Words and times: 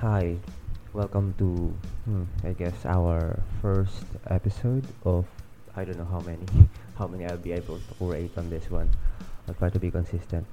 Hi, 0.00 0.40
welcome 0.94 1.36
to 1.36 1.76
hmm, 2.08 2.24
I 2.40 2.56
guess 2.56 2.88
our 2.88 3.36
first 3.60 4.08
episode 4.32 4.88
of 5.04 5.28
I 5.76 5.84
don't 5.84 6.00
know 6.00 6.08
how 6.08 6.24
many 6.24 6.40
how 6.96 7.04
many 7.04 7.28
I'll 7.28 7.36
be 7.36 7.52
able 7.52 7.76
to 7.76 7.92
rate 8.00 8.32
on 8.40 8.48
this 8.48 8.70
one. 8.72 8.88
I'll 9.44 9.52
try 9.60 9.68
to 9.68 9.78
be 9.78 9.90
consistent, 9.92 10.48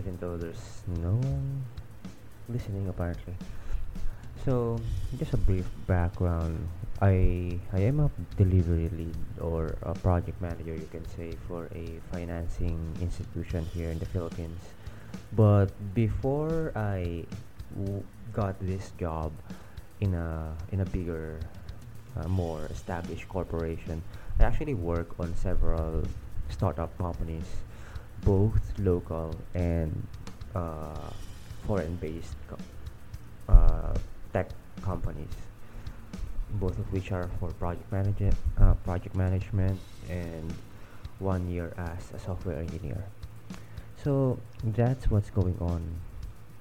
even 0.00 0.16
though 0.16 0.40
there's 0.40 0.80
no 1.04 1.20
one 1.20 1.60
listening 2.48 2.88
apparently. 2.88 3.36
So, 4.48 4.80
just 5.20 5.36
a 5.36 5.40
brief 5.44 5.68
background. 5.84 6.56
I 7.04 7.60
I 7.76 7.84
am 7.84 8.00
a 8.00 8.08
delivery 8.40 8.88
lead 8.96 9.20
or 9.44 9.76
a 9.84 9.92
project 9.92 10.40
manager, 10.40 10.72
you 10.72 10.88
can 10.88 11.04
say, 11.12 11.36
for 11.44 11.68
a 11.76 12.00
financing 12.16 12.80
institution 13.04 13.68
here 13.76 13.92
in 13.92 14.00
the 14.00 14.08
Philippines. 14.08 14.72
But 15.36 15.68
before 15.92 16.72
I 16.72 17.28
got 18.32 18.58
this 18.60 18.92
job 18.98 19.32
in 20.00 20.14
a 20.14 20.54
in 20.70 20.80
a 20.80 20.84
bigger, 20.86 21.40
uh, 22.16 22.28
more 22.28 22.66
established 22.66 23.28
corporation, 23.28 24.02
I 24.38 24.44
actually 24.44 24.74
work 24.74 25.18
on 25.18 25.34
several 25.34 26.04
startup 26.48 26.96
companies, 26.98 27.46
both 28.24 28.60
local 28.78 29.36
and 29.54 30.06
uh, 30.54 31.10
foreign-based 31.66 32.34
co- 32.48 33.52
uh, 33.52 33.94
tech 34.32 34.50
companies, 34.82 35.34
both 36.52 36.78
of 36.78 36.92
which 36.92 37.12
are 37.12 37.28
for 37.38 37.50
project 37.52 37.90
management, 37.92 38.36
uh, 38.58 38.74
project 38.84 39.14
management, 39.14 39.80
and 40.08 40.52
one 41.18 41.48
year 41.50 41.74
as 41.76 42.12
a 42.14 42.18
software 42.18 42.58
engineer. 42.58 43.04
So 44.02 44.38
that's 44.62 45.10
what's 45.10 45.30
going 45.30 45.58
on 45.60 45.82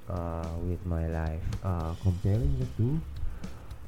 uh, 0.10 0.48
with 0.64 0.84
my 0.86 1.08
life. 1.08 1.44
Uh, 1.64 1.94
comparing 2.02 2.58
the 2.60 2.68
two, 2.78 3.00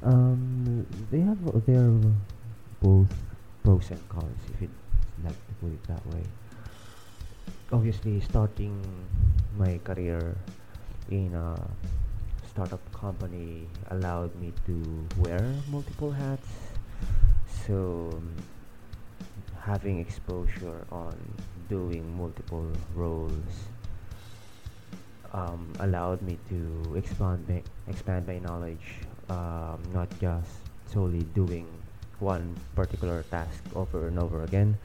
um, 0.02 0.86
they 1.10 1.20
have 1.20 1.38
they're 1.66 1.92
both 2.80 3.12
pros 3.62 3.90
and 3.90 4.08
cons, 4.08 4.40
if 4.54 4.60
you'd 4.62 4.70
like 5.24 5.36
to 5.48 5.54
put 5.60 5.72
it 5.72 5.82
that 5.88 6.04
way. 6.08 6.24
Obviously, 7.72 8.20
starting 8.20 8.80
my 9.56 9.78
career 9.84 10.36
in 11.10 11.34
a 11.34 11.54
startup 12.48 12.80
company 12.92 13.68
allowed 13.90 14.34
me 14.40 14.52
to 14.66 15.06
wear 15.18 15.40
multiple 15.70 16.10
hats. 16.10 16.48
So, 17.66 18.10
having 19.60 20.00
exposure 20.00 20.86
on 20.90 21.14
doing 21.68 22.02
multiple 22.16 22.66
roles 22.94 23.70
um, 25.32 25.72
allowed 25.80 26.22
me 26.22 26.38
to 26.48 26.94
expand 26.96 27.46
my, 27.48 27.62
expand 27.88 28.26
my 28.26 28.38
knowledge, 28.38 29.04
um, 29.28 29.78
not 29.92 30.08
just 30.20 30.50
solely 30.86 31.22
doing 31.34 31.66
one 32.18 32.56
particular 32.74 33.22
task 33.30 33.62
over 33.74 34.08
and 34.08 34.18
over 34.18 34.42
again, 34.42 34.76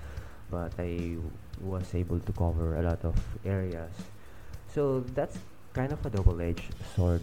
but 0.49 0.71
I 0.77 1.17
was 1.61 1.93
able 1.95 2.19
to 2.19 2.31
cover 2.31 2.77
a 2.77 2.83
lot 2.83 3.03
of 3.03 3.15
areas. 3.45 3.91
So 4.73 5.01
that's 5.15 5.37
kind 5.73 5.91
of 5.91 6.05
a 6.05 6.09
double-edged 6.09 6.73
sword, 6.95 7.21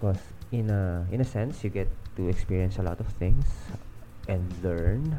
because 0.00 0.18
in 0.50 0.70
a 0.70 1.06
in 1.10 1.20
a 1.20 1.24
sense 1.24 1.62
you 1.62 1.70
get 1.70 1.88
to 2.16 2.28
experience 2.28 2.78
a 2.78 2.82
lot 2.82 3.00
of 3.00 3.06
things 3.18 3.46
and 4.28 4.42
learn, 4.62 5.18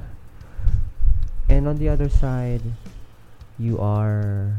and 1.47 1.67
on 1.67 1.77
the 1.77 1.87
other 1.87 2.09
side, 2.09 2.63
you 3.59 3.79
are 3.79 4.57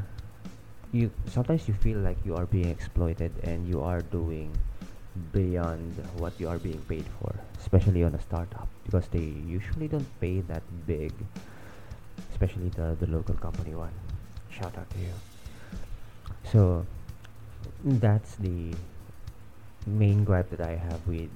you 0.96 1.10
sometimes 1.26 1.68
you 1.68 1.74
feel 1.74 1.98
like 1.98 2.16
you 2.24 2.34
are 2.36 2.46
being 2.46 2.68
exploited 2.68 3.32
and 3.44 3.68
you 3.68 3.82
are 3.82 4.02
doing 4.02 4.50
beyond 5.32 5.94
what 6.18 6.32
you 6.38 6.48
are 6.48 6.58
being 6.58 6.80
paid 6.88 7.04
for, 7.20 7.34
especially 7.58 8.04
on 8.04 8.14
a 8.14 8.20
startup 8.20 8.68
because 8.84 9.06
they 9.08 9.26
usually 9.46 9.88
don't 9.88 10.08
pay 10.20 10.40
that 10.42 10.62
big, 10.86 11.12
especially 12.32 12.68
the, 12.70 12.96
the 13.00 13.06
local 13.06 13.34
company 13.34 13.74
one. 13.74 13.92
Shout 14.50 14.76
out 14.78 14.88
to 14.90 14.98
you. 14.98 15.12
So 16.52 16.86
that's 17.84 18.36
the 18.36 18.74
main 19.86 20.24
gripe 20.24 20.50
that 20.50 20.60
I 20.60 20.76
have 20.76 21.06
with 21.06 21.30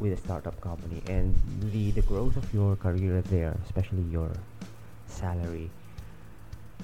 with 0.00 0.12
a 0.12 0.16
startup 0.16 0.60
company 0.60 1.00
and 1.08 1.34
the 1.72 1.92
the 1.92 2.02
growth 2.02 2.36
of 2.36 2.52
your 2.52 2.76
career 2.76 3.22
there, 3.22 3.56
especially 3.64 4.02
your 4.10 4.30
salary, 5.06 5.70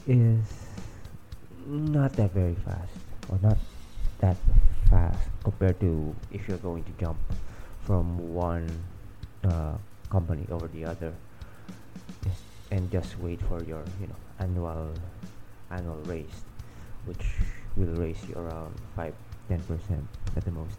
is 0.07 0.47
not 1.67 2.13
that 2.15 2.33
very 2.33 2.55
fast 2.55 2.93
or 3.29 3.39
not 3.43 3.57
that 4.19 4.37
fast 4.89 5.29
compared 5.45 5.79
to 5.81 6.15
if 6.31 6.49
you're 6.49 6.59
going 6.59 6.85
to 6.85 6.93
jump 7.01 7.19
from 7.87 8.17
one 8.35 8.69
uh, 9.45 9.75
company 10.11 10.47
over 10.51 10.69
the 10.69 10.85
other 10.85 11.13
and 12.71 12.91
just 12.91 13.19
wait 13.19 13.41
for 13.43 13.63
your 13.65 13.83
you 14.01 14.07
know 14.07 14.21
annual 14.39 14.95
annual 15.71 15.99
raise 16.07 16.45
which 17.05 17.27
will 17.77 17.95
raise 17.95 18.19
you 18.29 18.35
around 18.37 18.75
5 18.97 19.15
10 19.49 19.61
percent 19.63 20.07
at 20.37 20.45
the 20.45 20.51
most. 20.51 20.79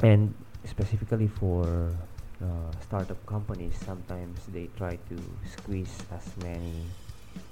And 0.00 0.34
specifically 0.64 1.28
for 1.28 1.96
uh, 2.42 2.70
startup 2.82 3.24
companies 3.24 3.74
sometimes 3.86 4.40
they 4.52 4.68
try 4.76 4.98
to 5.08 5.16
squeeze 5.48 5.96
as 6.12 6.26
many 6.44 6.84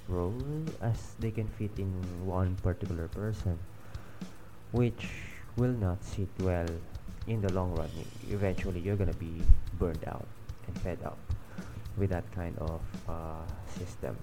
roles 0.07 0.69
as 0.81 1.15
they 1.19 1.31
can 1.31 1.47
fit 1.47 1.71
in 1.77 1.89
one 2.25 2.55
particular 2.61 3.07
person 3.07 3.57
which 4.71 5.07
will 5.55 5.73
not 5.73 6.03
sit 6.03 6.27
well 6.39 6.67
in 7.27 7.41
the 7.41 7.51
long 7.53 7.73
run. 7.75 7.89
Eventually 8.29 8.79
you're 8.79 8.95
gonna 8.95 9.13
be 9.13 9.41
burned 9.79 10.03
out 10.07 10.27
and 10.67 10.77
fed 10.81 10.99
up 11.03 11.17
with 11.97 12.09
that 12.09 12.29
kind 12.35 12.57
of 12.59 12.81
uh, 13.07 13.45
system. 13.79 14.15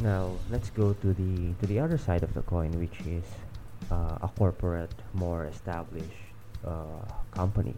Now 0.00 0.32
let's 0.50 0.70
go 0.70 0.92
to 0.92 1.14
the 1.14 1.54
to 1.60 1.66
the 1.66 1.78
other 1.80 1.96
side 1.96 2.22
of 2.22 2.34
the 2.34 2.42
coin 2.42 2.72
which 2.72 3.00
is 3.06 3.24
uh, 3.90 4.18
a 4.20 4.28
corporate 4.36 4.92
more 5.14 5.46
established 5.46 6.20
uh, 6.66 7.00
company. 7.30 7.74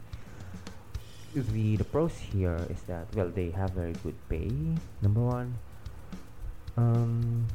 The 1.35 1.77
the 1.77 1.85
pros 1.85 2.17
here 2.17 2.59
is 2.71 2.83
that 2.89 3.07
well 3.15 3.29
they 3.29 3.51
have 3.51 3.71
very 3.71 3.93
good 4.03 4.17
pay 4.29 4.51
number 5.03 5.21
one 5.21 5.55
um 6.79 7.47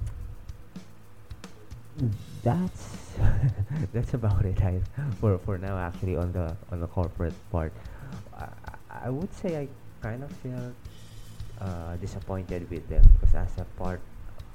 that's 2.44 3.16
that's 3.94 4.14
about 4.14 4.44
it 4.44 4.60
I, 4.62 4.82
for 5.20 5.38
for 5.38 5.58
now 5.58 5.78
actually 5.80 6.18
on 6.18 6.32
the 6.34 6.56
on 6.72 6.82
the 6.82 6.88
corporate 6.88 7.34
part. 7.52 7.72
I, 8.36 9.08
I 9.08 9.10
would 9.10 9.34
say 9.34 9.56
I 9.56 9.66
kind 10.04 10.24
of 10.24 10.32
feel 10.44 10.74
uh, 11.62 11.96
disappointed 11.98 12.70
with 12.70 12.84
them 12.90 13.04
because 13.16 13.36
as 13.36 13.56
a 13.60 13.66
part 13.80 14.02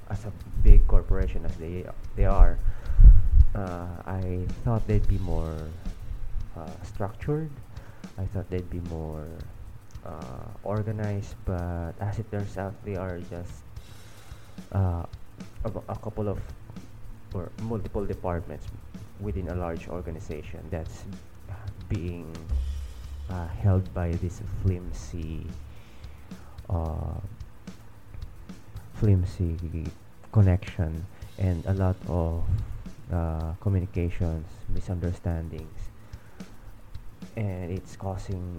as 0.09 0.25
a 0.25 0.31
big 0.61 0.85
corporation 0.87 1.45
as 1.45 1.55
they 1.57 1.85
they 2.15 2.25
are 2.25 2.59
uh, 3.55 3.87
I 4.05 4.45
thought 4.63 4.85
they'd 4.85 5.07
be 5.07 5.17
more 5.17 5.57
uh, 6.55 6.69
structured. 6.83 7.49
I 8.17 8.25
thought 8.25 8.49
they'd 8.49 8.69
be 8.69 8.81
more 8.89 9.25
uh, 10.05 10.45
organized, 10.63 11.33
but 11.45 11.95
as 11.99 12.19
it 12.19 12.29
turns 12.29 12.57
out, 12.57 12.73
they 12.85 12.95
are 12.95 13.17
just 13.31 13.63
uh, 14.71 15.03
a, 15.65 15.95
couple 15.97 16.29
of 16.29 16.39
or 17.33 17.51
multiple 17.63 18.05
departments 18.05 18.65
within 19.19 19.49
a 19.49 19.55
large 19.55 19.87
organization 19.87 20.59
that's 20.71 21.03
being 21.87 22.35
uh, 23.29 23.47
held 23.47 23.93
by 23.93 24.11
this 24.11 24.41
flimsy, 24.63 25.45
uh, 26.69 27.19
flimsy 28.95 29.57
connection 30.31 31.05
and 31.37 31.65
a 31.65 31.73
lot 31.73 31.95
of 32.07 32.43
uh, 33.11 33.53
communications, 33.61 34.45
misunderstandings. 34.73 35.89
And 37.35 37.71
it's 37.71 37.95
causing 37.95 38.57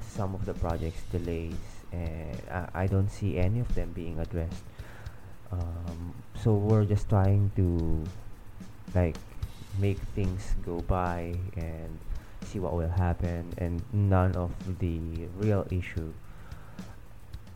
some 0.00 0.34
of 0.34 0.44
the 0.44 0.54
projects 0.54 1.02
delays 1.10 1.56
and 1.92 2.40
I, 2.50 2.68
I 2.74 2.86
don't 2.86 3.08
see 3.08 3.38
any 3.38 3.60
of 3.60 3.74
them 3.74 3.92
being 3.92 4.18
addressed 4.18 4.62
um, 5.54 6.14
so 6.42 6.54
we're 6.54 6.84
just 6.84 7.08
trying 7.08 7.50
to 7.56 8.04
like 8.94 9.16
make 9.78 9.98
things 10.14 10.54
go 10.64 10.80
by 10.82 11.34
and 11.56 11.98
see 12.44 12.58
what 12.58 12.74
will 12.74 12.88
happen 12.88 13.52
and 13.58 13.82
none 13.92 14.34
of 14.36 14.52
the 14.78 15.00
real 15.38 15.66
issue 15.70 16.12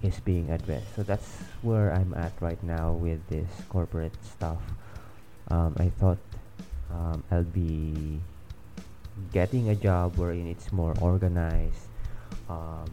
is 0.02 0.18
being 0.20 0.50
addressed. 0.50 0.94
So 0.96 1.02
that's 1.02 1.42
where 1.62 1.92
i'm 1.92 2.14
at 2.14 2.32
right 2.40 2.62
now 2.62 2.92
with 2.92 3.20
this 3.28 3.50
corporate 3.68 4.14
stuff. 4.24 4.62
Um, 5.50 5.74
i 5.78 5.88
thought 5.88 6.18
um, 6.92 7.24
i'll 7.30 7.42
be 7.42 8.20
getting 9.32 9.70
a 9.70 9.74
job 9.74 10.16
wherein 10.16 10.46
it's 10.46 10.70
more 10.72 10.94
organized 11.00 11.88
um, 12.48 12.90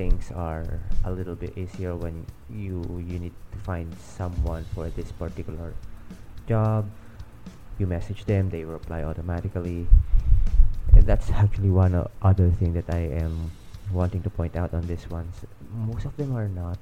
things 0.00 0.32
are 0.32 0.64
a 1.04 1.12
little 1.12 1.36
bit 1.36 1.52
easier 1.60 1.92
when 1.92 2.24
you 2.48 2.80
you 3.04 3.20
need 3.20 3.36
to 3.52 3.58
find 3.68 3.84
someone 4.00 4.64
for 4.72 4.88
this 4.96 5.12
particular 5.12 5.76
job. 6.48 6.88
You 7.76 7.84
message 7.84 8.24
them 8.24 8.48
they 8.48 8.64
reply 8.64 9.04
automatically. 9.04 9.84
And 10.96 11.04
that's 11.04 11.28
actually 11.44 11.68
one 11.68 11.92
o- 11.92 12.08
other 12.24 12.48
thing 12.48 12.72
that 12.80 12.88
i 12.88 13.12
am 13.20 13.52
wanting 13.92 14.24
to 14.24 14.32
point 14.32 14.56
out 14.56 14.72
on 14.72 14.88
this 14.88 15.04
one. 15.12 15.28
Most 15.68 16.08
of 16.08 16.16
them 16.16 16.32
are 16.32 16.48
not 16.48 16.80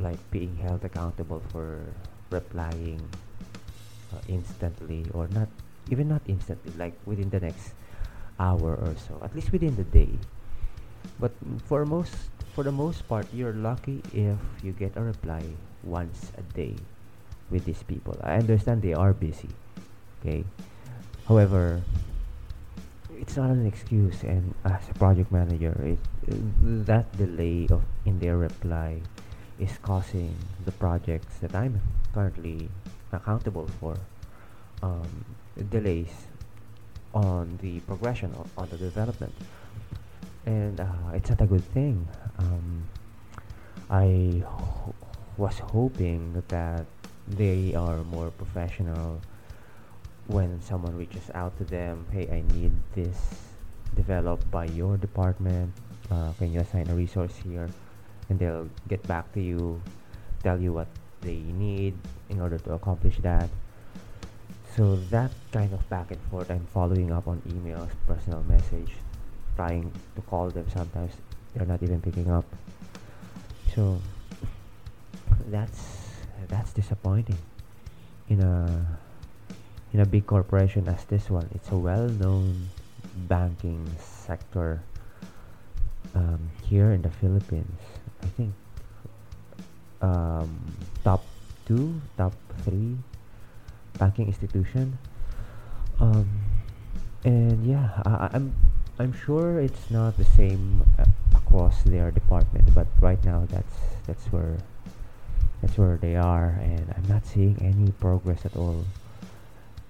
like 0.00 0.16
being 0.32 0.56
held 0.56 0.80
accountable 0.80 1.44
for 1.52 1.84
replying 2.32 3.04
uh, 4.16 4.20
instantly 4.32 5.04
or 5.12 5.28
not 5.28 5.48
even 5.92 6.08
not 6.08 6.24
instantly 6.24 6.72
like 6.80 6.96
within 7.04 7.28
the 7.28 7.40
next 7.40 7.76
hour 8.40 8.76
or 8.76 8.92
so 8.96 9.16
at 9.24 9.32
least 9.32 9.52
within 9.52 9.72
the 9.76 9.88
day 9.88 10.12
but 11.20 11.32
for 11.66 11.84
most 11.84 12.14
for 12.54 12.64
the 12.64 12.72
most 12.72 13.06
part 13.08 13.26
you're 13.32 13.52
lucky 13.52 14.02
if 14.14 14.38
you 14.62 14.72
get 14.72 14.96
a 14.96 15.02
reply 15.02 15.42
once 15.84 16.32
a 16.38 16.42
day 16.56 16.74
with 17.50 17.64
these 17.64 17.82
people. 17.84 18.16
I 18.24 18.36
understand 18.36 18.82
they 18.82 18.94
are 18.94 19.12
busy 19.12 19.50
okay? 20.20 20.44
However 21.28 21.82
it's 23.20 23.36
not 23.36 23.50
an 23.50 23.66
excuse 23.66 24.22
and 24.22 24.54
as 24.64 24.88
a 24.90 24.94
project 24.94 25.32
manager 25.32 25.72
it, 25.84 25.98
that 26.86 27.06
delay 27.16 27.66
of 27.70 27.82
in 28.04 28.18
their 28.18 28.36
reply 28.36 29.00
is 29.58 29.78
causing 29.80 30.36
the 30.66 30.72
projects 30.72 31.38
that 31.40 31.54
i'm 31.54 31.80
currently 32.12 32.68
accountable 33.12 33.68
for 33.80 33.96
um, 34.82 35.24
delays 35.70 36.28
on 37.14 37.58
the 37.62 37.80
progression 37.88 38.34
o- 38.36 38.44
on 38.60 38.68
the 38.68 38.76
development 38.76 39.32
and 40.46 40.80
uh, 40.80 40.86
it's 41.14 41.28
not 41.30 41.40
a 41.40 41.46
good 41.46 41.64
thing 41.72 42.06
um, 42.38 42.84
i 43.90 44.42
ho- 44.46 44.94
was 45.36 45.58
hoping 45.58 46.42
that 46.48 46.86
they 47.28 47.74
are 47.74 48.02
more 48.04 48.30
professional 48.30 49.20
when 50.26 50.60
someone 50.60 50.96
reaches 50.96 51.30
out 51.34 51.56
to 51.58 51.64
them, 51.64 52.04
hey, 52.10 52.26
I 52.30 52.42
need 52.54 52.72
this 52.94 53.16
developed 53.94 54.50
by 54.50 54.66
your 54.66 54.96
department. 54.96 55.72
Uh, 56.10 56.32
can 56.38 56.52
you 56.52 56.60
assign 56.60 56.88
a 56.90 56.94
resource 56.94 57.34
here? 57.36 57.68
And 58.28 58.38
they'll 58.38 58.68
get 58.88 59.06
back 59.06 59.32
to 59.34 59.40
you, 59.40 59.80
tell 60.42 60.60
you 60.60 60.72
what 60.72 60.88
they 61.20 61.38
need 61.38 61.94
in 62.28 62.40
order 62.40 62.58
to 62.58 62.72
accomplish 62.74 63.18
that. 63.18 63.48
So 64.74 64.96
that 65.10 65.30
kind 65.52 65.72
of 65.72 65.88
back 65.88 66.10
and 66.10 66.20
forth, 66.30 66.50
I'm 66.50 66.66
following 66.74 67.12
up 67.12 67.28
on 67.28 67.40
emails, 67.48 67.88
personal 68.06 68.42
message, 68.44 68.92
trying 69.56 69.90
to 70.14 70.22
call 70.22 70.50
them. 70.50 70.66
Sometimes 70.72 71.12
they're 71.54 71.66
not 71.66 71.82
even 71.82 72.00
picking 72.00 72.30
up. 72.30 72.44
So 73.74 74.00
that's 75.48 75.82
that's 76.48 76.72
disappointing 76.72 77.38
in 78.28 78.40
a 78.40 78.86
in 79.92 80.00
a 80.00 80.06
big 80.06 80.26
corporation 80.26 80.88
as 80.88 81.04
this 81.04 81.30
one. 81.30 81.48
It's 81.54 81.70
a 81.70 81.76
well-known 81.76 82.68
banking 83.28 83.88
sector 83.98 84.82
um, 86.14 86.50
here 86.64 86.92
in 86.92 87.02
the 87.02 87.10
Philippines. 87.10 87.80
I 88.22 88.26
think 88.36 88.52
um, 90.02 90.76
top 91.04 91.24
two, 91.64 92.00
top 92.16 92.34
three 92.64 92.96
banking 93.98 94.26
institution. 94.26 94.98
Um, 96.00 96.28
and 97.24 97.64
yeah, 97.64 98.02
I, 98.04 98.28
I'm 98.34 98.52
I'm 98.98 99.12
sure 99.12 99.60
it's 99.60 99.90
not 99.90 100.16
the 100.16 100.24
same 100.24 100.82
uh, 100.98 101.04
across 101.34 101.82
their 101.82 102.10
department, 102.10 102.72
but 102.74 102.86
right 103.00 103.22
now 103.24 103.44
that's 103.50 103.76
that's 104.06 104.24
where 104.32 104.56
that's 105.60 105.76
where 105.76 105.96
they 105.96 106.16
are, 106.16 106.56
and 106.62 106.94
I'm 106.96 107.06
not 107.06 107.26
seeing 107.26 107.60
any 107.60 107.92
progress 107.92 108.46
at 108.46 108.56
all 108.56 108.84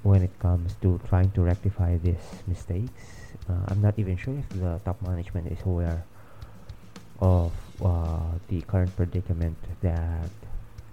when 0.02 0.22
it 0.22 0.36
comes 0.38 0.74
to 0.82 1.00
trying 1.08 1.30
to 1.32 1.42
rectify 1.42 1.98
these 1.98 2.42
mistakes. 2.46 3.34
Uh, 3.48 3.62
I'm 3.68 3.80
not 3.80 3.98
even 3.98 4.16
sure 4.16 4.34
if 4.38 4.48
the 4.50 4.80
top 4.84 5.00
management 5.02 5.52
is 5.52 5.58
aware 5.64 6.02
of 7.20 7.52
uh, 7.84 8.34
the 8.48 8.60
current 8.62 8.94
predicament 8.96 9.56
that 9.82 10.30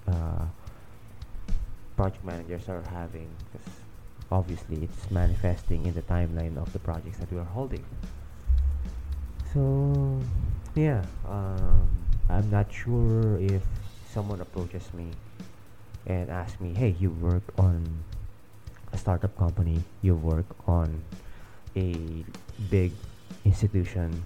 uh, 0.07 0.45
project 1.95 2.23
managers 2.23 2.69
are 2.69 2.81
having 2.89 3.29
because 3.51 3.82
obviously 4.31 4.83
it's 4.83 5.11
manifesting 5.11 5.85
in 5.85 5.93
the 5.93 6.01
timeline 6.03 6.57
of 6.57 6.71
the 6.73 6.79
projects 6.79 7.17
that 7.17 7.31
we 7.31 7.39
are 7.39 7.45
holding. 7.45 7.85
So, 9.53 10.19
yeah, 10.75 11.03
um, 11.27 11.87
I'm 12.29 12.49
not 12.49 12.71
sure 12.73 13.37
if 13.39 13.61
someone 14.09 14.41
approaches 14.41 14.91
me 14.93 15.11
and 16.07 16.29
asks 16.29 16.59
me, 16.59 16.73
hey, 16.73 16.95
you 16.99 17.11
work 17.11 17.43
on 17.57 18.03
a 18.91 18.97
startup 18.97 19.37
company, 19.37 19.83
you 20.01 20.15
work 20.15 20.45
on 20.67 21.03
a 21.75 22.25
big 22.69 22.91
institution, 23.45 24.23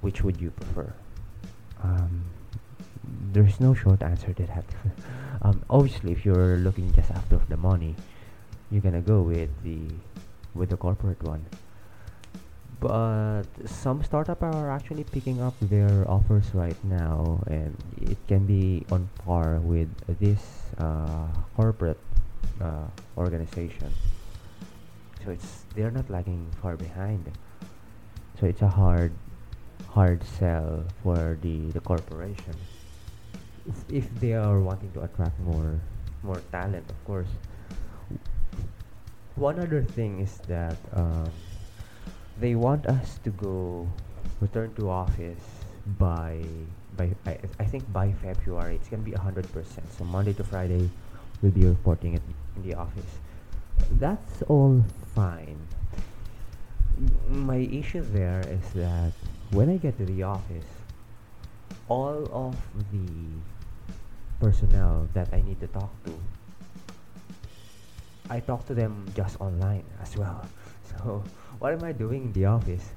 which 0.00 0.22
would 0.22 0.40
you 0.40 0.50
prefer? 0.50 0.92
Um, 1.82 2.24
there's 3.32 3.60
no 3.60 3.74
short 3.74 4.02
answer 4.02 4.32
to 4.32 4.46
that. 4.46 4.64
um, 5.42 5.62
obviously, 5.70 6.12
if 6.12 6.24
you're 6.24 6.56
looking 6.56 6.92
just 6.92 7.10
after 7.10 7.40
the 7.48 7.56
money, 7.56 7.94
you're 8.70 8.82
gonna 8.82 9.00
go 9.00 9.22
with 9.22 9.50
the 9.62 9.78
with 10.54 10.70
the 10.70 10.76
corporate 10.76 11.22
one. 11.22 11.44
But 12.80 13.44
some 13.64 14.04
startup 14.04 14.42
are 14.42 14.70
actually 14.70 15.04
picking 15.04 15.40
up 15.40 15.54
their 15.60 16.04
offers 16.10 16.52
right 16.52 16.76
now, 16.84 17.42
and 17.46 17.76
it 18.02 18.18
can 18.28 18.44
be 18.44 18.84
on 18.92 19.08
par 19.24 19.60
with 19.60 19.88
this 20.20 20.42
uh, 20.78 21.28
corporate 21.56 22.00
uh, 22.60 22.88
organization. 23.16 23.92
So 25.24 25.30
it's 25.30 25.64
they're 25.74 25.90
not 25.90 26.10
lagging 26.10 26.46
far 26.60 26.76
behind. 26.76 27.32
So 28.38 28.46
it's 28.46 28.60
a 28.62 28.68
hard 28.68 29.12
hard 29.88 30.22
sell 30.24 30.84
for 31.02 31.38
the 31.40 31.72
the 31.72 31.80
corporation 31.80 32.52
if, 33.68 34.04
if 34.04 34.20
they 34.20 34.32
are 34.34 34.60
wanting 34.60 34.90
to 34.92 35.02
attract 35.02 35.38
more 35.40 35.80
more 36.22 36.40
talent 36.50 36.88
of 36.90 36.98
course 37.04 37.28
one 39.36 39.60
other 39.60 39.82
thing 39.82 40.20
is 40.20 40.38
that 40.48 40.76
um, 40.92 41.30
they 42.40 42.54
want 42.54 42.86
us 42.86 43.20
to 43.24 43.30
go 43.30 43.86
return 44.40 44.74
to 44.74 44.90
office 44.90 45.44
by 45.98 46.42
by 46.96 47.12
I, 47.26 47.38
I 47.60 47.64
think 47.64 47.84
by 47.92 48.12
February. 48.12 48.76
It's 48.76 48.88
gonna 48.88 49.02
be 49.02 49.12
hundred 49.12 49.50
percent. 49.52 49.92
So 49.92 50.04
Monday 50.04 50.32
to 50.34 50.44
Friday 50.44 50.90
we'll 51.42 51.52
be 51.52 51.66
reporting 51.66 52.14
it 52.14 52.22
in 52.56 52.62
the 52.68 52.74
office. 52.74 53.20
That's 54.00 54.42
all 54.48 54.82
fine. 55.14 55.60
My 57.28 57.60
issue 57.68 58.00
there 58.00 58.40
is 58.48 58.72
that 58.72 59.12
when 59.52 59.68
I 59.68 59.76
get 59.76 59.98
to 59.98 60.06
the 60.06 60.22
office 60.22 60.64
all 61.88 62.26
of 62.32 62.56
the 62.90 63.06
personnel 64.40 65.08
that 65.12 65.28
I 65.32 65.40
need 65.42 65.60
to 65.60 65.68
talk 65.68 65.92
to 66.04 66.18
I 68.28 68.40
talk 68.40 68.66
to 68.66 68.74
them 68.74 69.06
just 69.14 69.40
online 69.40 69.84
as 70.02 70.16
well. 70.16 70.44
So 70.86 71.22
what 71.58 71.72
am 71.74 71.84
I 71.84 71.92
doing 71.92 72.30
in 72.30 72.32
the 72.32 72.46
office? 72.46 72.94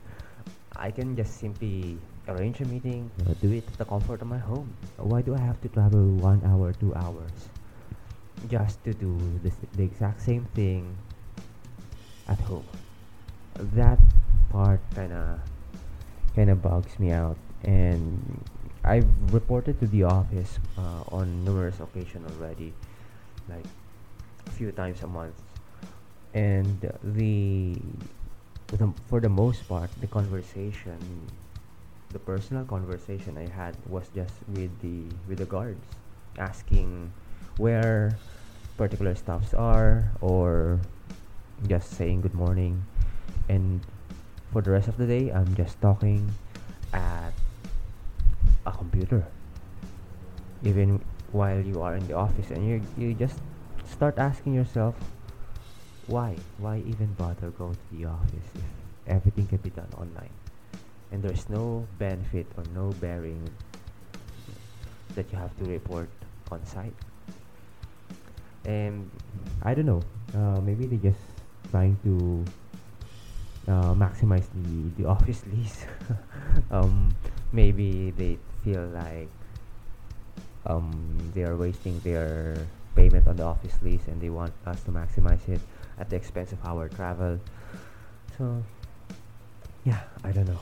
I 0.75 0.91
can 0.91 1.15
just 1.17 1.39
simply 1.39 1.97
arrange 2.27 2.61
a 2.61 2.65
meeting, 2.65 3.11
do 3.41 3.51
it 3.51 3.67
at 3.67 3.77
the 3.77 3.85
comfort 3.85 4.21
of 4.21 4.27
my 4.27 4.37
home. 4.37 4.71
Why 4.97 5.21
do 5.21 5.35
I 5.35 5.39
have 5.39 5.59
to 5.61 5.69
travel 5.69 6.05
one 6.21 6.41
hour, 6.45 6.71
two 6.73 6.93
hours 6.95 7.49
just 8.47 8.81
to 8.85 8.93
do 8.93 9.17
the 9.75 9.83
exact 9.83 10.21
same 10.21 10.45
thing 10.55 10.95
at 12.27 12.39
home? 12.41 12.65
That 13.73 13.99
part 14.51 14.79
kind 14.95 15.11
of 15.11 15.39
kind 16.35 16.49
of 16.49 16.61
bugs 16.61 16.97
me 16.99 17.11
out, 17.11 17.37
and 17.63 18.21
I've 18.83 19.09
reported 19.33 19.79
to 19.81 19.87
the 19.87 20.03
office 20.03 20.59
uh, 20.77 21.03
on 21.11 21.43
numerous 21.43 21.79
occasions 21.81 22.31
already, 22.31 22.73
like 23.49 23.65
few 24.49 24.71
times 24.71 25.01
a 25.03 25.07
month. 25.07 25.35
And 26.33 26.79
the, 26.81 26.93
the 27.03 27.75
for 29.07 29.19
the 29.19 29.29
most 29.29 29.67
part 29.67 29.89
the 29.99 30.05
conversation 30.05 30.99
the 32.13 32.19
personal 32.19 32.63
conversation 32.65 33.35
i 33.35 33.49
had 33.49 33.75
was 33.89 34.05
just 34.13 34.33
with 34.53 34.69
the 34.81 35.09
with 35.27 35.39
the 35.39 35.45
guards 35.45 35.81
asking 36.37 37.11
where 37.57 38.15
particular 38.77 39.13
stuffs 39.13 39.53
are 39.53 40.07
or 40.21 40.79
just 41.67 41.91
saying 41.91 42.21
good 42.21 42.33
morning. 42.33 42.81
And 43.49 43.81
for 44.53 44.61
the 44.61 44.71
rest 44.71 44.87
of 44.87 44.95
the 44.95 45.05
day 45.05 45.29
i'm 45.35 45.53
just 45.55 45.79
talking 45.81 46.23
at 46.93 47.35
a 48.65 48.71
computer. 48.71 49.27
Even 50.63 51.03
while 51.31 51.59
you 51.59 51.81
are 51.81 51.95
in 51.95 52.07
the 52.07 52.15
office 52.15 52.49
and 52.51 52.63
you 52.63 52.81
you 52.97 53.13
just 53.13 53.37
start 53.89 54.17
asking 54.17 54.53
yourself 54.53 54.95
why 56.07 56.35
why 56.57 56.81
even 56.85 57.11
bother 57.13 57.49
going 57.51 57.75
to 57.75 57.87
the 57.97 58.05
office 58.05 58.49
if 58.55 58.69
everything 59.07 59.45
can 59.47 59.57
be 59.57 59.69
done 59.69 59.89
online 59.97 60.33
and 61.11 61.21
there's 61.21 61.49
no 61.49 61.87
benefit 61.97 62.45
or 62.57 62.63
no 62.73 62.93
bearing 63.01 63.41
that 65.15 65.25
you 65.31 65.37
have 65.37 65.55
to 65.57 65.65
report 65.65 66.09
on 66.51 66.63
site 66.65 66.93
and 68.65 69.09
i 69.63 69.73
don't 69.73 69.85
know 69.85 70.01
uh, 70.37 70.61
maybe 70.61 70.85
they're 70.85 71.11
just 71.11 71.25
trying 71.71 71.97
to 72.03 72.45
uh, 73.69 73.93
maximize 73.93 74.45
the 74.53 74.89
the 74.97 75.05
office 75.07 75.43
lease. 75.53 75.85
um, 76.71 77.13
maybe 77.53 78.11
they 78.17 78.37
feel 78.63 78.85
like 78.93 79.29
um, 80.65 80.89
they 81.33 81.43
are 81.43 81.55
wasting 81.55 81.99
their 82.01 82.57
payment 82.99 83.27
on 83.27 83.37
the 83.37 83.43
office 83.43 83.77
lease 83.81 84.05
and 84.07 84.19
they 84.19 84.29
want 84.29 84.51
us 84.65 84.83
to 84.83 84.91
maximize 84.91 85.47
it 85.47 85.61
at 85.97 86.09
the 86.09 86.15
expense 86.15 86.51
of 86.51 86.59
our 86.65 86.89
travel. 86.89 87.39
So 88.37 88.63
yeah, 89.85 90.01
I 90.23 90.31
don't 90.31 90.47
know. 90.47 90.59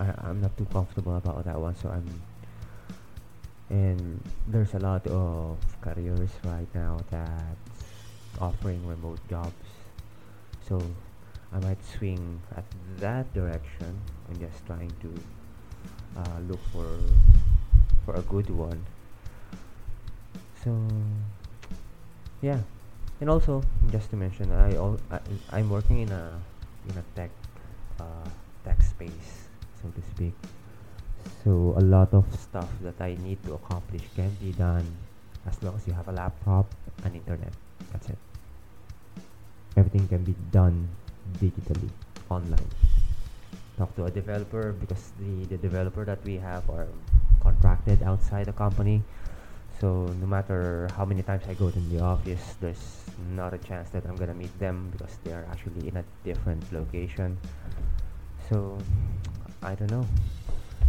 I, 0.00 0.14
I'm 0.24 0.40
not 0.40 0.56
too 0.56 0.66
comfortable 0.72 1.16
about 1.16 1.44
that 1.44 1.60
one, 1.60 1.74
so 1.76 1.90
I'm 1.90 2.08
and 3.70 4.20
there's 4.48 4.74
a 4.74 4.78
lot 4.80 5.06
of 5.06 5.58
careers 5.80 6.30
right 6.44 6.66
now 6.74 6.98
that's 7.10 7.84
offering 8.40 8.84
remote 8.84 9.20
jobs 9.28 9.68
so 10.68 10.82
I 11.52 11.60
might 11.60 11.78
swing 11.84 12.42
at 12.56 12.64
that 12.98 13.32
direction 13.32 14.00
and 14.28 14.40
just 14.40 14.66
trying 14.66 14.92
to 15.02 15.10
uh, 16.16 16.38
look 16.48 16.58
for 16.72 16.88
for 18.04 18.14
a 18.16 18.22
good 18.22 18.50
one 18.50 18.84
so 20.64 20.74
yeah 22.42 22.58
and 23.20 23.28
also 23.28 23.62
just 23.90 24.10
to 24.10 24.16
mention 24.16 24.50
I, 24.52 24.74
al- 24.74 25.00
I 25.10 25.20
I'm 25.52 25.68
working 25.68 26.00
in 26.00 26.10
a 26.12 26.40
in 26.88 26.96
a 26.96 27.04
tech 27.14 27.30
uh, 28.00 28.28
tech 28.64 28.82
space 28.82 29.48
so 29.82 29.88
to 29.88 30.02
speak 30.10 30.34
so 31.44 31.74
a 31.76 31.80
lot 31.80 32.12
of 32.12 32.24
stuff 32.36 32.68
that 32.82 33.00
I 33.00 33.16
need 33.22 33.42
to 33.44 33.54
accomplish 33.54 34.02
can 34.16 34.30
be 34.40 34.52
done 34.52 34.84
as 35.46 35.62
long 35.62 35.74
as 35.76 35.86
you 35.86 35.92
have 35.92 36.08
a 36.08 36.12
laptop 36.12 36.66
and 37.04 37.14
internet. 37.14 37.52
That's 37.92 38.08
it. 38.10 38.18
Everything 39.76 40.06
can 40.08 40.22
be 40.24 40.34
done 40.52 40.88
digitally, 41.38 41.88
online. 42.28 42.68
Talk 43.78 43.94
to 43.96 44.04
a 44.04 44.10
developer 44.10 44.72
because 44.72 45.12
the, 45.18 45.46
the 45.46 45.56
developer 45.56 46.04
that 46.04 46.22
we 46.24 46.36
have 46.36 46.68
are 46.68 46.86
contracted 47.40 48.02
outside 48.02 48.46
the 48.46 48.52
company. 48.52 49.02
So 49.80 50.12
no 50.20 50.26
matter 50.26 50.88
how 50.96 51.04
many 51.04 51.22
times 51.22 51.44
I 51.48 51.54
go 51.54 51.70
to 51.70 51.80
the 51.88 52.00
office, 52.00 52.56
there's 52.60 53.04
not 53.34 53.54
a 53.54 53.58
chance 53.58 53.90
that 53.90 54.04
I'm 54.06 54.16
gonna 54.16 54.34
meet 54.34 54.52
them 54.58 54.90
because 54.92 55.16
they 55.24 55.32
are 55.32 55.46
actually 55.50 55.88
in 55.88 55.96
a 55.96 56.04
different 56.24 56.62
location. 56.72 57.38
So 58.48 58.78
I 59.62 59.74
don't 59.74 59.90
know 59.90 60.06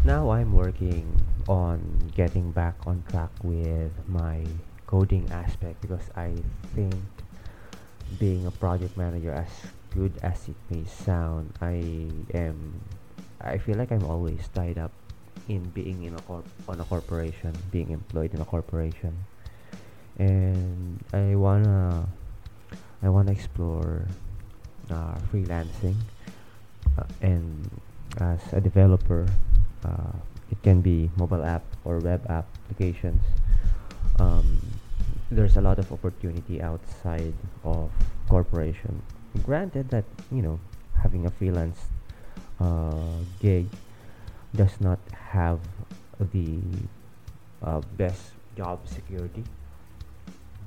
now 0.03 0.31
I'm 0.31 0.53
working 0.53 1.05
on 1.47 2.11
getting 2.15 2.51
back 2.51 2.73
on 2.87 3.03
track 3.11 3.29
with 3.43 3.91
my 4.07 4.43
coding 4.87 5.29
aspect 5.29 5.79
because 5.81 6.09
I 6.15 6.33
think 6.73 6.95
being 8.17 8.47
a 8.47 8.51
project 8.51 8.97
manager 8.97 9.31
as 9.31 9.49
good 9.93 10.11
as 10.23 10.49
it 10.49 10.55
may 10.71 10.85
sound 10.85 11.53
I 11.61 12.09
am 12.33 12.81
I 13.39 13.59
feel 13.59 13.77
like 13.77 13.91
I'm 13.91 14.05
always 14.05 14.47
tied 14.53 14.79
up 14.79 14.91
in 15.47 15.69
being 15.71 16.03
in 16.03 16.15
a 16.15 16.21
corp 16.21 16.45
on 16.67 16.79
a 16.79 16.85
corporation 16.85 17.53
being 17.71 17.89
employed 17.89 18.33
in 18.33 18.41
a 18.41 18.45
corporation. 18.45 19.13
And 20.17 21.03
I 21.13 21.35
wanna 21.35 22.07
I 23.01 23.09
wanna 23.09 23.31
explore 23.31 24.05
uh, 24.89 25.15
freelancing 25.31 25.95
uh, 26.97 27.07
and 27.21 27.69
as 28.19 28.41
a 28.53 28.61
developer 28.61 29.25
uh, 29.85 30.15
it 30.51 30.61
can 30.63 30.81
be 30.81 31.09
mobile 31.17 31.43
app 31.43 31.63
or 31.85 31.99
web 31.99 32.25
app 32.29 32.45
applications. 32.69 33.23
Um, 34.19 34.59
there's 35.31 35.55
a 35.55 35.61
lot 35.61 35.79
of 35.79 35.91
opportunity 35.91 36.61
outside 36.61 37.33
of 37.63 37.89
corporation. 38.27 39.01
Granted 39.43 39.89
that 39.89 40.05
you 40.31 40.41
know 40.41 40.59
having 41.01 41.25
a 41.25 41.31
freelance 41.31 41.79
uh, 42.59 43.23
gig 43.39 43.67
does 44.55 44.79
not 44.79 44.99
have 45.13 45.59
the 46.31 46.59
uh, 47.63 47.81
best 47.97 48.31
job 48.55 48.79
security 48.87 49.43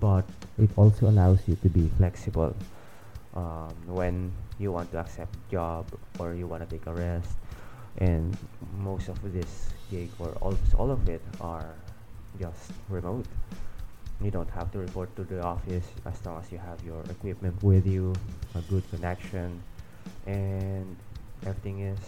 but 0.01 0.25
it 0.59 0.71
also 0.77 1.09
allows 1.09 1.41
you 1.47 1.57
to 1.57 1.69
be 1.69 1.89
flexible 1.97 2.55
um, 3.35 3.75
when 3.87 4.31
you 4.59 4.71
want 4.71 4.91
to 4.93 4.99
accept 4.99 5.33
job 5.51 5.87
or 6.19 6.35
you 6.35 6.47
want 6.47 6.63
to 6.63 6.69
take 6.69 6.87
a 6.87 6.93
rest. 6.93 7.37
And 7.99 8.37
most 8.79 9.09
of 9.09 9.17
this 9.33 9.71
gig 9.91 10.11
or 10.19 10.31
almost 10.41 10.75
all 10.75 10.91
of 10.91 11.09
it 11.09 11.23
are 11.41 11.75
just 12.39 12.73
remote. 12.89 13.27
You 14.21 14.31
don't 14.31 14.51
have 14.51 14.71
to 14.73 14.79
report 14.79 15.15
to 15.17 15.25
the 15.25 15.43
office 15.43 15.87
as 16.05 16.25
long 16.25 16.41
as 16.43 16.51
you 16.53 16.59
have 16.59 16.83
your 16.85 17.03
equipment 17.09 17.63
with 17.63 17.87
you 17.87 18.15
a 18.55 18.61
good 18.71 18.85
connection 18.91 19.63
and 20.27 20.97
everything 21.47 21.81
is 21.81 21.99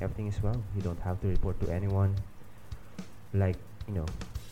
everything 0.00 0.26
is 0.26 0.42
well 0.42 0.62
you 0.74 0.82
don't 0.82 1.00
have 1.00 1.20
to 1.20 1.28
report 1.28 1.58
to 1.60 1.70
anyone 1.70 2.14
like 3.32 3.56
you 3.88 3.94
know 3.94 4.06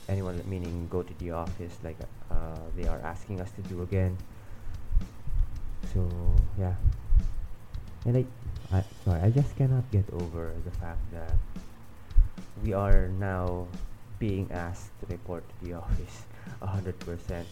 anyone 0.08 0.40
meaning 0.46 0.86
go 0.90 1.02
to 1.02 1.14
the 1.18 1.30
office 1.30 1.78
like 1.82 1.96
uh, 2.30 2.34
they 2.76 2.86
are 2.86 3.00
asking 3.04 3.40
us 3.40 3.50
to 3.52 3.62
do 3.62 3.82
again 3.82 4.16
so 5.92 6.08
yeah 6.58 6.74
and 8.04 8.16
I 8.16 8.24
I 8.72 8.82
sorry, 9.04 9.20
I 9.20 9.30
just 9.30 9.54
cannot 9.56 9.84
get 9.92 10.08
over 10.12 10.54
the 10.64 10.72
fact 10.80 11.04
that 11.12 11.36
we 12.64 12.72
are 12.72 13.08
now 13.20 13.68
being 14.18 14.48
asked 14.50 14.96
to 15.00 15.06
report 15.12 15.44
to 15.44 15.56
the 15.66 15.74
office 15.82 16.24
100%. 16.62 17.44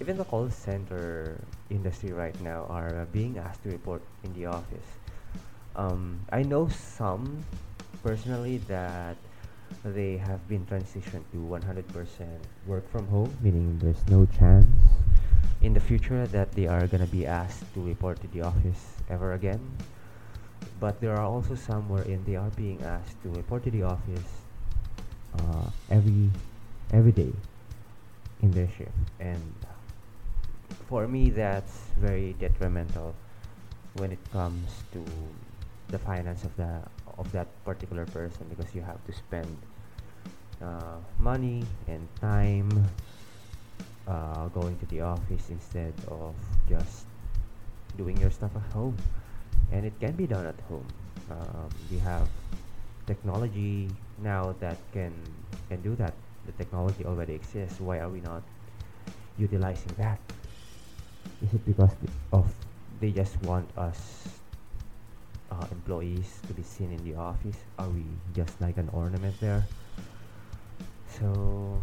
Even 0.00 0.16
the 0.16 0.24
call 0.24 0.48
center 0.50 1.42
industry 1.70 2.12
right 2.12 2.38
now 2.40 2.66
are 2.70 3.08
being 3.10 3.38
asked 3.38 3.64
to 3.64 3.70
report 3.70 4.02
in 4.22 4.32
the 4.34 4.46
office. 4.46 4.86
Um, 5.78 6.18
I 6.32 6.42
know 6.42 6.66
some 6.66 7.44
personally 8.02 8.58
that 8.66 9.16
they 9.84 10.16
have 10.16 10.42
been 10.48 10.66
transitioned 10.66 11.22
to 11.30 11.38
100% 11.38 11.62
work 12.66 12.90
from 12.90 13.06
home, 13.06 13.30
meaning 13.40 13.78
there's 13.78 14.02
no 14.10 14.26
chance 14.26 14.66
in 15.62 15.72
the 15.74 15.80
future 15.80 16.26
that 16.26 16.50
they 16.58 16.66
are 16.66 16.88
going 16.88 17.06
to 17.06 17.12
be 17.14 17.24
asked 17.26 17.62
to 17.74 17.80
report 17.80 18.20
to 18.22 18.26
the 18.34 18.42
office 18.42 18.98
ever 19.08 19.34
again. 19.34 19.60
But 20.80 21.00
there 21.00 21.14
are 21.14 21.22
also 21.22 21.54
some 21.54 21.88
wherein 21.88 22.24
they 22.26 22.34
are 22.34 22.50
being 22.58 22.82
asked 22.82 23.22
to 23.22 23.28
report 23.30 23.62
to 23.62 23.70
the 23.70 23.84
office 23.84 24.30
uh, 25.38 25.70
every 25.90 26.30
every 26.92 27.12
day 27.12 27.30
in 28.42 28.50
their 28.50 28.66
shift. 28.66 28.98
And 29.20 29.54
for 30.90 31.06
me 31.06 31.30
that's 31.30 31.94
very 31.94 32.34
detrimental 32.34 33.14
when 33.94 34.10
it 34.10 34.22
comes 34.32 34.82
to 34.92 35.04
the 35.88 35.98
finance 35.98 36.44
of 36.44 36.54
the 36.56 36.80
of 37.16 37.30
that 37.32 37.48
particular 37.64 38.04
person 38.06 38.46
because 38.48 38.74
you 38.74 38.82
have 38.82 39.02
to 39.06 39.12
spend 39.12 39.48
uh, 40.62 40.98
money 41.18 41.64
and 41.88 42.06
time 42.20 42.68
uh, 44.06 44.48
going 44.48 44.78
to 44.78 44.86
the 44.86 45.00
office 45.00 45.50
instead 45.50 45.92
of 46.08 46.34
just 46.68 47.06
doing 47.96 48.16
your 48.18 48.30
stuff 48.30 48.50
at 48.54 48.72
home 48.72 48.96
and 49.72 49.84
it 49.84 49.92
can 50.00 50.12
be 50.12 50.26
done 50.26 50.46
at 50.46 50.58
home. 50.68 50.86
Um, 51.30 51.68
we 51.90 51.98
have 51.98 52.28
technology 53.06 53.88
now 54.22 54.54
that 54.60 54.76
can 54.92 55.12
can 55.68 55.80
do 55.82 55.94
that. 55.96 56.14
The 56.46 56.52
technology 56.52 57.04
already 57.04 57.34
exists. 57.34 57.80
Why 57.80 58.00
are 58.00 58.08
we 58.08 58.20
not 58.20 58.42
utilizing 59.36 59.92
that? 59.98 60.18
Is 61.44 61.52
it 61.52 61.64
because 61.66 61.92
of 62.32 62.48
they 63.00 63.12
just 63.12 63.36
want 63.42 63.68
us 63.76 64.37
uh, 65.50 65.66
employees 65.70 66.40
to 66.46 66.52
be 66.52 66.62
seen 66.62 66.92
in 66.92 67.02
the 67.04 67.14
office? 67.14 67.56
Are 67.78 67.88
we 67.88 68.04
just 68.34 68.60
like 68.60 68.76
an 68.76 68.88
ornament 68.92 69.34
there? 69.40 69.66
So 71.08 71.80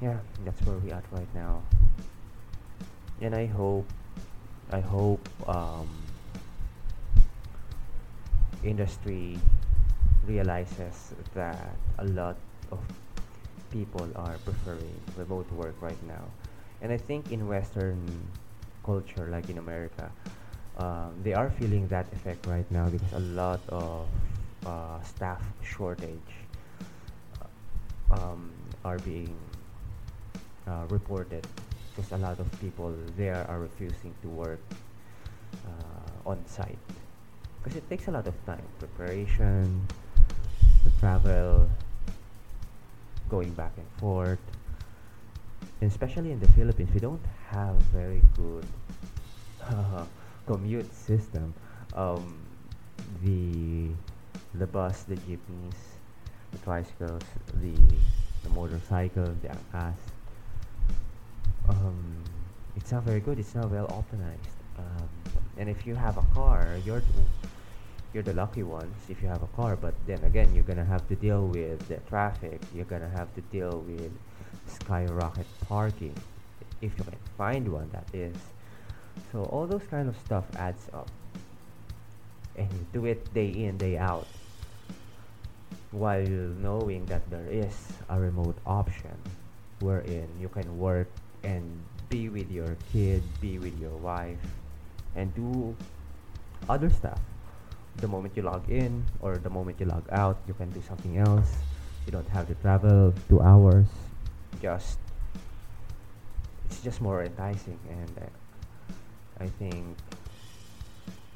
yeah, 0.00 0.18
that's 0.44 0.60
where 0.66 0.76
we 0.78 0.90
are 0.92 1.02
right 1.10 1.34
now. 1.34 1.62
And 3.20 3.34
I 3.34 3.46
hope, 3.46 3.86
I 4.72 4.80
hope 4.80 5.28
um, 5.48 5.88
industry 8.64 9.38
realizes 10.26 11.14
that 11.34 11.76
a 11.98 12.04
lot 12.04 12.36
of 12.70 12.80
people 13.70 14.08
are 14.16 14.36
preferring 14.44 15.00
remote 15.16 15.50
work 15.52 15.74
right 15.80 16.02
now. 16.06 16.24
And 16.80 16.92
I 16.92 16.96
think 16.96 17.30
in 17.30 17.46
Western 17.46 18.02
culture, 18.84 19.28
like 19.30 19.48
in 19.48 19.58
America, 19.58 20.10
um, 20.78 21.12
they 21.22 21.34
are 21.34 21.50
feeling 21.50 21.86
that 21.88 22.06
effect 22.12 22.46
right 22.46 22.68
now 22.70 22.88
because 22.88 23.12
a 23.12 23.20
lot 23.20 23.60
of 23.68 24.08
uh, 24.64 25.00
staff 25.02 25.42
shortage 25.62 26.32
uh, 27.40 28.14
um, 28.14 28.50
are 28.84 28.98
being 29.00 29.36
uh, 30.66 30.86
reported. 30.88 31.46
Because 31.94 32.12
a 32.12 32.16
lot 32.16 32.40
of 32.40 32.48
people 32.60 32.94
there 33.16 33.44
are 33.48 33.60
refusing 33.60 34.14
to 34.22 34.28
work 34.28 34.60
uh, 35.66 36.28
on 36.30 36.44
site. 36.46 36.78
Because 37.62 37.76
it 37.76 37.88
takes 37.90 38.08
a 38.08 38.10
lot 38.10 38.26
of 38.26 38.34
time. 38.46 38.64
Preparation 38.78 39.86
the 40.84 40.90
travel 40.98 41.68
going 43.28 43.50
back 43.54 43.72
and 43.76 43.86
forth. 44.00 44.40
And 45.80 45.90
especially 45.90 46.32
in 46.32 46.40
the 46.40 46.48
philippines 46.48 46.90
we 46.94 47.00
don't 47.00 47.24
have 47.50 47.74
very 47.92 48.22
good 48.36 48.66
commute 50.46 50.92
system. 50.94 51.54
Um, 51.94 52.38
the 53.22 53.88
the 54.54 54.66
bus, 54.66 55.02
the 55.04 55.16
jeepneys, 55.16 55.80
the 56.52 56.58
tricycles, 56.58 57.22
the 57.60 57.74
the 58.42 58.50
motorcycle, 58.50 59.34
the 59.42 59.48
angkas. 59.48 59.94
Um, 61.68 62.24
it's 62.76 62.90
not 62.90 63.04
very 63.04 63.20
good. 63.20 63.38
It's 63.38 63.54
not 63.54 63.70
well 63.70 63.86
optimized. 63.88 64.56
Um, 64.78 65.08
and 65.58 65.68
if 65.68 65.86
you 65.86 65.94
have 65.94 66.16
a 66.16 66.24
car, 66.34 66.66
you're 66.84 67.02
you're 68.12 68.22
the 68.22 68.34
lucky 68.34 68.62
ones 68.62 68.94
if 69.08 69.22
you 69.22 69.28
have 69.28 69.42
a 69.42 69.46
car. 69.48 69.76
But 69.76 69.94
then 70.06 70.22
again, 70.24 70.54
you're 70.54 70.64
gonna 70.64 70.84
have 70.84 71.06
to 71.08 71.14
deal 71.16 71.46
with 71.46 71.86
the 71.88 71.96
traffic. 72.08 72.60
You're 72.74 72.86
gonna 72.86 73.10
have 73.10 73.32
to 73.34 73.40
deal 73.52 73.84
with 73.86 74.12
skyrocket 74.66 75.46
parking 75.68 76.14
if 76.80 76.96
you 76.98 77.04
can 77.04 77.16
find 77.36 77.68
one. 77.68 77.90
That 77.92 78.06
is. 78.12 78.36
So 79.30 79.44
all 79.44 79.66
those 79.66 79.84
kind 79.90 80.08
of 80.08 80.16
stuff 80.24 80.44
adds 80.56 80.88
up, 80.92 81.08
and 82.56 82.70
you 82.72 82.86
do 82.92 83.06
it 83.06 83.32
day 83.32 83.48
in 83.48 83.76
day 83.78 83.96
out 83.96 84.26
while 85.92 86.26
knowing 86.60 87.04
that 87.06 87.28
there 87.30 87.46
is 87.48 87.92
a 88.08 88.18
remote 88.18 88.56
option 88.66 89.16
wherein 89.80 90.28
you 90.40 90.48
can 90.48 90.78
work 90.78 91.08
and 91.44 91.64
be 92.08 92.28
with 92.28 92.50
your 92.50 92.76
kid, 92.92 93.22
be 93.40 93.58
with 93.58 93.78
your 93.80 93.96
wife, 94.00 94.40
and 95.16 95.34
do 95.34 95.76
other 96.68 96.88
stuff. 96.88 97.20
The 97.96 98.08
moment 98.08 98.36
you 98.36 98.42
log 98.42 98.68
in 98.70 99.04
or 99.20 99.36
the 99.36 99.50
moment 99.50 99.80
you 99.80 99.86
log 99.86 100.04
out, 100.12 100.38
you 100.48 100.54
can 100.54 100.70
do 100.70 100.80
something 100.80 101.18
else. 101.18 101.56
You 102.06 102.12
don't 102.12 102.28
have 102.28 102.48
to 102.48 102.54
travel 102.56 103.12
two 103.28 103.40
hours. 103.40 103.86
Just 104.60 104.98
it's 106.66 106.80
just 106.80 107.00
more 107.00 107.22
enticing, 107.22 107.78
and 107.90 108.10
uh, 108.16 108.28
I 109.40 109.46
think 109.46 109.96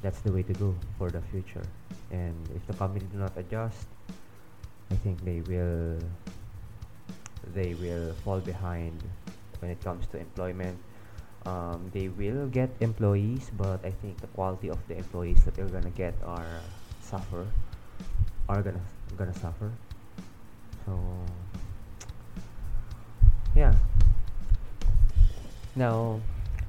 that's 0.01 0.21
the 0.21 0.31
way 0.31 0.43
to 0.43 0.53
go 0.53 0.75
for 0.97 1.09
the 1.09 1.21
future. 1.33 1.65
And 2.11 2.35
if 2.55 2.65
the 2.67 2.73
company 2.73 3.05
do 3.11 3.17
not 3.17 3.33
adjust, 3.37 3.87
I 4.91 4.95
think 4.95 5.23
they 5.23 5.41
will 5.41 5.99
they 7.53 7.73
will 7.75 8.13
fall 8.23 8.39
behind 8.39 9.01
when 9.59 9.71
it 9.71 9.81
comes 9.83 10.07
to 10.07 10.19
employment. 10.19 10.77
Um, 11.45 11.89
they 11.93 12.09
will 12.09 12.47
get 12.47 12.69
employees, 12.81 13.51
but 13.55 13.83
I 13.85 13.91
think 13.91 14.19
the 14.19 14.27
quality 14.27 14.69
of 14.69 14.79
the 14.87 14.97
employees 14.97 15.43
that 15.45 15.55
they're 15.55 15.71
gonna 15.71 15.95
get 15.95 16.13
are 16.25 16.59
suffer, 17.01 17.47
are 18.49 18.61
gonna 18.61 18.83
gonna 19.17 19.33
suffer. 19.33 19.71
So 20.85 20.99
yeah. 23.55 23.73
Now, 25.75 26.21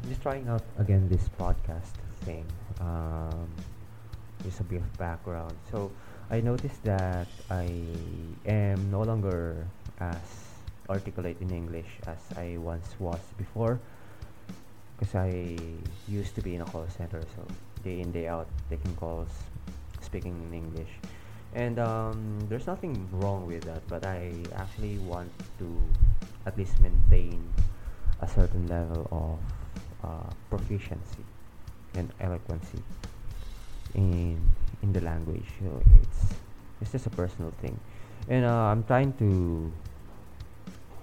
just 0.06 0.22
trying 0.22 0.46
out 0.48 0.62
again 0.78 1.08
this 1.08 1.28
podcast 1.38 1.98
thing. 2.22 2.44
Um, 2.80 3.48
just 4.44 4.60
a 4.60 4.64
bit 4.64 4.80
of 4.80 4.98
background. 4.98 5.54
So 5.70 5.90
I 6.30 6.40
noticed 6.40 6.84
that 6.84 7.26
I 7.50 7.66
am 8.46 8.90
no 8.90 9.02
longer 9.02 9.66
as 9.98 10.48
articulate 10.88 11.36
in 11.40 11.50
English 11.50 11.88
as 12.06 12.18
I 12.36 12.56
once 12.56 12.88
was 12.98 13.20
before 13.36 13.80
because 14.96 15.14
I 15.14 15.56
used 16.08 16.34
to 16.34 16.42
be 16.42 16.54
in 16.54 16.62
a 16.62 16.64
call 16.64 16.86
center 16.88 17.20
so 17.36 17.46
day 17.84 18.00
in 18.00 18.10
day 18.10 18.26
out 18.26 18.48
taking 18.70 18.96
calls 18.96 19.28
speaking 20.00 20.34
in 20.48 20.54
English 20.54 20.88
and 21.54 21.78
um, 21.78 22.40
there's 22.48 22.66
nothing 22.66 23.08
wrong 23.12 23.46
with 23.46 23.64
that 23.64 23.82
but 23.88 24.04
I 24.04 24.32
actually 24.56 24.98
want 24.98 25.30
to 25.58 25.68
at 26.46 26.56
least 26.56 26.80
maintain 26.80 27.52
a 28.20 28.28
certain 28.28 28.66
level 28.66 29.06
of 29.12 29.38
uh, 30.04 30.30
proficiency 30.50 31.24
and 31.94 32.12
eloquency 32.20 32.82
in 33.94 34.38
in 34.82 34.92
the 34.92 35.00
language. 35.00 35.46
You 35.60 35.68
know, 35.68 35.82
it's 36.02 36.34
it's 36.80 36.92
just 36.92 37.06
a 37.06 37.10
personal 37.10 37.52
thing, 37.60 37.78
and 38.28 38.44
uh, 38.44 38.70
I'm 38.70 38.84
trying 38.84 39.12
to 39.18 39.72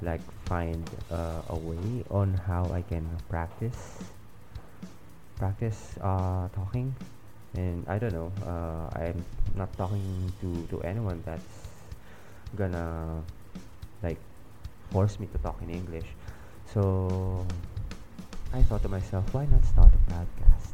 like 0.01 0.21
find 0.45 0.84
uh, 1.12 1.41
a 1.49 1.55
way 1.55 2.03
on 2.12 2.34
how 2.45 2.69
I 2.71 2.81
can 2.81 3.08
practice 3.29 4.03
practice 5.38 5.95
uh, 6.01 6.47
talking. 6.49 6.95
And 7.55 7.88
I 7.88 7.97
don't 7.99 8.12
know 8.12 8.31
uh, 8.43 8.91
I'm 8.99 9.23
not 9.55 9.71
talking 9.77 10.03
to, 10.41 10.67
to 10.75 10.81
anyone 10.84 11.23
that's 11.25 11.65
gonna 12.55 13.23
like 14.03 14.19
force 14.91 15.19
me 15.19 15.27
to 15.31 15.38
talk 15.39 15.62
in 15.62 15.69
English. 15.69 16.08
So 16.73 17.45
I 18.56 18.63
thought 18.63 18.82
to 18.84 18.89
myself 18.89 19.28
why 19.36 19.44
not 19.52 19.65
start 19.68 19.91
a 19.91 20.02
podcast? 20.15 20.72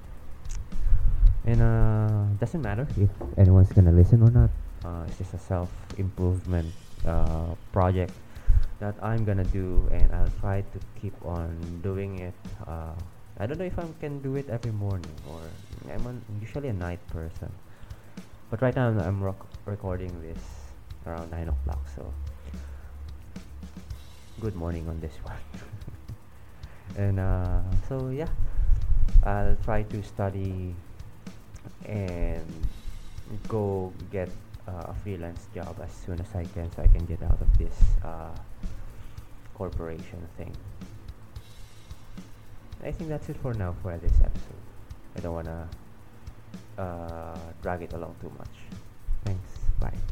And 1.49 1.57
uh, 1.65 2.29
doesn't 2.37 2.61
matter 2.61 2.85
if 2.95 3.09
anyone's 3.41 3.73
gonna 3.73 3.91
listen 3.91 4.21
or 4.21 4.29
not. 4.29 4.51
Uh, 4.85 5.09
it's 5.09 5.17
just 5.17 5.33
a 5.33 5.41
self 5.41 5.73
improvement 5.97 6.69
uh, 7.09 7.57
project 7.73 8.13
that 8.77 8.93
I'm 9.01 9.25
gonna 9.25 9.49
do 9.49 9.81
and 9.89 10.13
I'll 10.13 10.29
try 10.39 10.61
to 10.61 10.77
keep 11.01 11.17
on 11.25 11.57
doing 11.81 12.19
it 12.19 12.37
uh, 12.67 12.93
I 13.39 13.47
don't 13.47 13.57
know 13.57 13.65
if 13.65 13.79
I 13.79 13.85
can 13.99 14.21
do 14.21 14.35
it 14.35 14.45
every 14.49 14.71
morning 14.71 15.17
or 15.25 15.41
I'm 15.89 16.05
an, 16.05 16.21
usually 16.39 16.67
a 16.69 16.73
night 16.73 17.01
person. 17.09 17.49
But 18.51 18.61
right 18.61 18.75
now 18.75 18.89
I'm, 18.89 18.99
I'm 18.99 19.23
rec- 19.23 19.49
recording 19.65 20.13
this 20.21 20.69
around 21.07 21.31
9 21.31 21.49
o'clock 21.49 21.81
so 21.95 22.13
good 24.39 24.53
morning 24.53 24.87
on 24.87 24.99
this 25.01 25.17
one 25.25 25.41
and 26.97 27.19
uh, 27.19 27.61
so 27.87 28.09
yeah 28.09 28.27
I'll 29.23 29.57
try 29.63 29.83
to 29.83 30.03
study 30.03 30.75
and 31.85 32.67
go 33.47 33.93
get 34.11 34.29
uh, 34.67 34.91
a 34.91 34.93
freelance 35.03 35.47
job 35.53 35.75
as 35.83 35.91
soon 35.91 36.19
as 36.19 36.35
I 36.35 36.43
can 36.45 36.71
so 36.71 36.81
I 36.81 36.87
can 36.87 37.05
get 37.05 37.21
out 37.23 37.39
of 37.41 37.57
this 37.57 37.77
uh, 38.03 38.35
corporation 39.53 40.27
thing. 40.37 40.55
I 42.83 42.91
think 42.91 43.09
that's 43.09 43.29
it 43.29 43.37
for 43.37 43.53
now 43.53 43.75
for 43.81 43.95
this 43.97 44.13
episode. 44.21 44.63
I 45.15 45.19
don't 45.19 45.33
want 45.33 45.47
to 45.47 46.81
uh, 46.81 47.37
drag 47.61 47.83
it 47.83 47.93
along 47.93 48.15
too 48.21 48.31
much. 48.37 48.55
Thanks. 49.23 49.49
Bye. 49.79 50.10